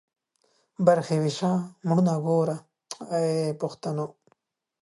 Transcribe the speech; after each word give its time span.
برخي 0.87 1.15
ويشه، 1.21 1.51
مړونه 1.87 2.13
گوره. 2.25 2.57